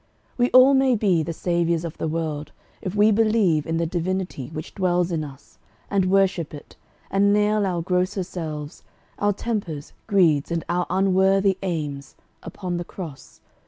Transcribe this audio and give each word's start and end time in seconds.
We 0.35 0.49
all 0.49 0.73
may 0.73 0.95
be 0.95 1.21
The 1.21 1.31
Saviours 1.31 1.85
of 1.85 1.99
the 1.99 2.07
world 2.07 2.53
if 2.81 2.95
we 2.95 3.11
believe 3.11 3.67
In 3.67 3.77
the 3.77 3.85
Divinity 3.85 4.47
which 4.47 4.73
dwells 4.73 5.11
in 5.11 5.23
us 5.23 5.59
And 5.91 6.09
worship 6.09 6.55
it, 6.55 6.75
and 7.11 7.31
nail 7.31 7.67
our 7.67 7.83
grosser 7.83 8.23
selves, 8.23 8.81
Our 9.19 9.31
tempers, 9.33 9.93
greeds, 10.07 10.49
and 10.49 10.63
our 10.67 10.87
unworthy 10.89 11.59
aims, 11.61 12.15
Upon 12.41 12.77
the 12.77 12.83
cross. 12.83 13.41